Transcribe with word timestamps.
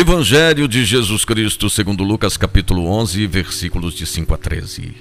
Evangelho 0.00 0.68
de 0.68 0.84
Jesus 0.84 1.24
Cristo, 1.24 1.68
segundo 1.68 2.04
Lucas, 2.04 2.36
capítulo 2.36 2.86
11, 2.86 3.26
versículos 3.26 3.94
de 3.94 4.06
5 4.06 4.32
a 4.32 4.38
13. 4.38 4.94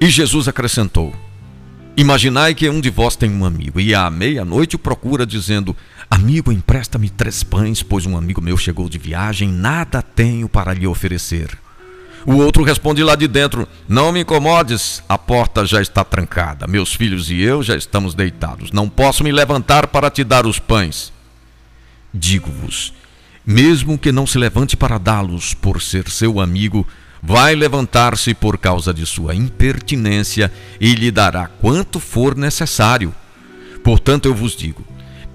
E 0.00 0.10
Jesus 0.10 0.48
acrescentou: 0.48 1.14
Imaginai 1.96 2.56
que 2.56 2.68
um 2.68 2.80
de 2.80 2.90
vós 2.90 3.14
tem 3.14 3.30
um 3.30 3.44
amigo, 3.44 3.78
e 3.78 3.94
à 3.94 4.10
meia-noite 4.10 4.74
o 4.74 4.78
procura, 4.80 5.24
dizendo: 5.24 5.76
Amigo, 6.10 6.50
empresta-me 6.50 7.08
três 7.08 7.44
pães, 7.44 7.84
pois 7.84 8.04
um 8.04 8.16
amigo 8.16 8.42
meu 8.42 8.56
chegou 8.56 8.88
de 8.88 8.98
viagem, 8.98 9.48
nada 9.48 10.02
tenho 10.02 10.48
para 10.48 10.74
lhe 10.74 10.84
oferecer. 10.84 11.56
O 12.26 12.38
outro 12.38 12.64
responde 12.64 13.04
lá 13.04 13.14
de 13.14 13.28
dentro: 13.28 13.68
Não 13.88 14.10
me 14.10 14.22
incomodes, 14.22 15.04
a 15.08 15.16
porta 15.16 15.64
já 15.64 15.80
está 15.80 16.02
trancada. 16.02 16.66
Meus 16.66 16.92
filhos 16.92 17.30
e 17.30 17.42
eu 17.42 17.62
já 17.62 17.76
estamos 17.76 18.12
deitados. 18.12 18.72
Não 18.72 18.88
posso 18.88 19.22
me 19.22 19.30
levantar 19.30 19.86
para 19.86 20.10
te 20.10 20.24
dar 20.24 20.46
os 20.46 20.58
pães. 20.58 21.12
Digo-vos: 22.12 22.92
mesmo 23.46 23.96
que 23.96 24.10
não 24.10 24.26
se 24.26 24.38
levante 24.38 24.76
para 24.76 24.98
dá-los 24.98 25.54
por 25.54 25.80
ser 25.80 26.10
seu 26.10 26.40
amigo, 26.40 26.84
vai 27.22 27.54
levantar-se 27.54 28.34
por 28.34 28.58
causa 28.58 28.92
de 28.92 29.06
sua 29.06 29.34
impertinência 29.34 30.52
e 30.80 30.94
lhe 30.94 31.12
dará 31.12 31.46
quanto 31.46 32.00
for 32.00 32.36
necessário. 32.36 33.14
Portanto, 33.84 34.26
eu 34.26 34.34
vos 34.34 34.56
digo: 34.56 34.84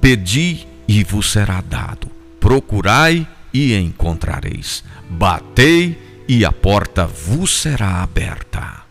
pedi 0.02 0.68
e 0.88 1.04
vos 1.04 1.32
será 1.32 1.62
dado, 1.62 2.12
procurai 2.40 3.26
e 3.54 3.74
encontrareis, 3.76 4.84
batei 5.10 5.98
e 6.28 6.44
a 6.44 6.52
porta 6.52 7.08
vos 7.08 7.52
será 7.52 8.04
aberta. 8.04 8.82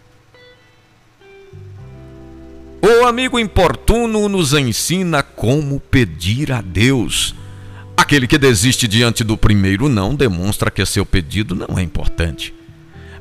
O 2.83 3.07
amigo 3.07 3.39
importuno 3.39 4.27
nos 4.29 4.55
ensina 4.55 5.23
como 5.23 5.79
pedir 5.79 6.51
a 6.51 6.63
Deus 6.63 7.35
Aquele 8.11 8.27
que 8.27 8.39
desiste 8.39 8.89
diante 8.89 9.23
do 9.23 9.37
primeiro 9.37 9.89
não 9.89 10.17
demonstra 10.17 10.69
que 10.69 10.85
seu 10.85 11.07
pedido 11.07 11.55
não 11.55 11.79
é 11.79 11.83
importante. 11.83 12.53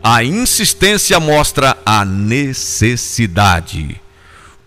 A 0.02 0.24
insistência 0.24 1.20
mostra 1.20 1.78
a 1.86 2.04
necessidade. 2.04 4.02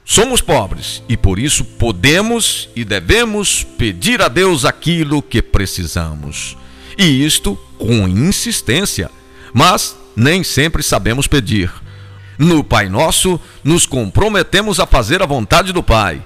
Somos 0.05 0.41
pobres 0.41 1.03
e 1.09 1.17
por 1.17 1.41
isso 1.41 1.65
podemos 1.65 2.69
e 2.77 2.85
devemos 2.85 3.65
pedir 3.65 4.23
a 4.23 4.29
Deus 4.29 4.65
aquilo 4.65 5.21
que 5.21 5.43
precisamos. 5.43 6.57
E 6.97 7.27
isto 7.27 7.59
com 7.77 8.07
insistência, 8.07 9.11
mas 9.53 9.97
nem 10.15 10.45
sempre 10.45 10.85
sabemos 10.85 11.27
pedir. 11.27 11.69
No 12.39 12.63
Pai 12.63 12.89
Nosso, 12.89 13.41
nos 13.65 13.87
comprometemos 13.87 14.79
a 14.79 14.87
fazer 14.87 15.21
a 15.21 15.27
vontade 15.27 15.73
do 15.73 15.83
Pai. 15.83 16.25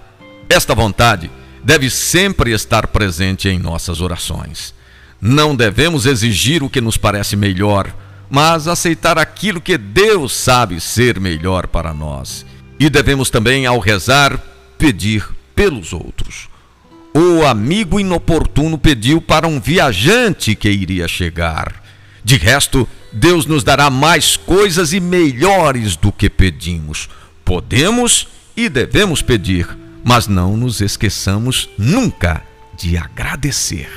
Esta 0.50 0.74
vontade 0.74 1.30
deve 1.66 1.90
sempre 1.90 2.52
estar 2.52 2.86
presente 2.86 3.48
em 3.48 3.58
nossas 3.58 4.00
orações. 4.00 4.72
Não 5.20 5.56
devemos 5.56 6.06
exigir 6.06 6.62
o 6.62 6.70
que 6.70 6.80
nos 6.80 6.96
parece 6.96 7.34
melhor, 7.34 7.92
mas 8.30 8.68
aceitar 8.68 9.18
aquilo 9.18 9.60
que 9.60 9.76
Deus 9.76 10.32
sabe 10.32 10.80
ser 10.80 11.18
melhor 11.18 11.66
para 11.66 11.92
nós. 11.92 12.46
E 12.78 12.88
devemos 12.88 13.30
também, 13.30 13.66
ao 13.66 13.80
rezar, 13.80 14.40
pedir 14.78 15.28
pelos 15.56 15.92
outros. 15.92 16.48
O 17.12 17.44
amigo 17.44 17.98
inoportuno 17.98 18.78
pediu 18.78 19.20
para 19.20 19.48
um 19.48 19.58
viajante 19.60 20.54
que 20.54 20.70
iria 20.70 21.08
chegar. 21.08 21.82
De 22.22 22.36
resto, 22.36 22.88
Deus 23.12 23.44
nos 23.44 23.64
dará 23.64 23.90
mais 23.90 24.36
coisas 24.36 24.92
e 24.92 25.00
melhores 25.00 25.96
do 25.96 26.12
que 26.12 26.30
pedimos. 26.30 27.08
Podemos 27.44 28.28
e 28.56 28.68
devemos 28.68 29.20
pedir 29.20 29.66
mas 30.06 30.28
não 30.28 30.56
nos 30.56 30.80
esqueçamos 30.80 31.68
nunca 31.76 32.40
de 32.78 32.96
agradecer. 32.96 33.90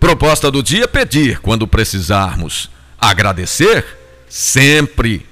Proposta 0.00 0.50
do 0.50 0.62
dia: 0.62 0.88
pedir 0.88 1.40
quando 1.40 1.68
precisarmos, 1.68 2.70
agradecer 2.98 3.84
sempre 4.30 5.26